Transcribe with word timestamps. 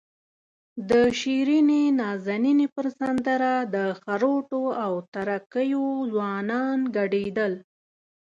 د 0.89 0.91
شیرینې 1.19 1.83
نازنینې 1.99 2.67
پر 2.75 2.85
سندره 2.99 3.53
د 3.75 3.77
خروټو 4.01 4.63
او 4.83 4.93
تره 5.13 5.37
کیو 5.53 5.85
ځوانان 6.11 6.79
ګډېدل. 6.95 7.53